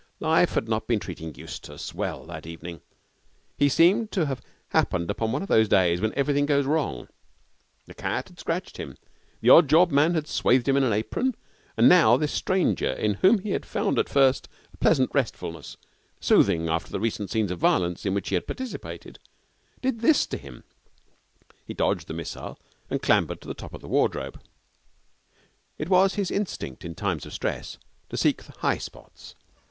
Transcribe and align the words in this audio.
Life 0.19 0.55
had 0.55 0.67
not 0.67 0.87
been 0.87 0.99
treating 0.99 1.35
Eustace 1.35 1.93
well 1.93 2.25
that 2.25 2.47
evening. 2.47 2.81
He 3.55 3.69
seemed 3.69 4.11
to 4.13 4.25
have 4.25 4.41
happened 4.69 5.11
upon 5.11 5.31
one 5.31 5.43
of 5.43 5.47
those 5.47 5.69
days 5.69 6.01
when 6.01 6.11
everything 6.15 6.47
goes 6.47 6.65
wrong. 6.65 7.07
The 7.85 7.93
cat 7.93 8.27
had 8.29 8.39
scratched 8.39 8.77
him, 8.77 8.97
the 9.41 9.51
odd 9.51 9.69
job 9.69 9.91
man 9.91 10.15
had 10.15 10.27
swathed 10.27 10.67
him 10.67 10.75
in 10.75 10.83
an 10.83 10.91
apron, 10.91 11.35
and 11.77 11.87
now 11.87 12.17
this 12.17 12.31
stranger, 12.31 12.91
in 12.91 13.13
whom 13.21 13.43
he 13.43 13.51
had 13.51 13.63
found 13.63 13.99
at 13.99 14.09
first 14.09 14.49
a 14.73 14.77
pleasant 14.77 15.11
restfulness, 15.13 15.77
soothing 16.19 16.67
after 16.67 16.91
the 16.91 16.99
recent 16.99 17.29
scenes 17.29 17.51
of 17.51 17.59
violence 17.59 18.03
in 18.03 18.15
which 18.15 18.29
he 18.29 18.33
had 18.33 18.47
participated, 18.47 19.19
did 19.83 19.99
this 19.99 20.25
to 20.25 20.37
him. 20.37 20.63
He 21.63 21.75
dodged 21.75 22.07
the 22.07 22.15
missile 22.15 22.57
and 22.89 23.03
clambered 23.03 23.35
on 23.37 23.41
to 23.41 23.47
the 23.49 23.53
top 23.53 23.75
of 23.75 23.81
the 23.81 23.87
wardrobe. 23.87 24.41
It 25.77 25.89
was 25.89 26.15
his 26.15 26.31
instinct 26.31 26.83
in 26.83 26.95
times 26.95 27.27
of 27.27 27.33
stress 27.33 27.77
to 28.09 28.17
seek 28.17 28.41
the 28.41 28.53
high 28.61 28.79
spots. 28.79 29.35